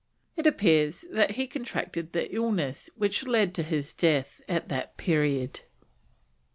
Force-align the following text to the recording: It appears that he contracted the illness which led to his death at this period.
It 0.35 0.47
appears 0.47 1.05
that 1.11 1.33
he 1.33 1.45
contracted 1.45 2.11
the 2.11 2.33
illness 2.33 2.89
which 2.95 3.27
led 3.27 3.53
to 3.53 3.61
his 3.61 3.93
death 3.93 4.41
at 4.49 4.67
this 4.67 4.87
period. 4.97 5.59